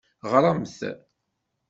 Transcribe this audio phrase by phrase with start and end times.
[0.31, 0.79] Ɣremt!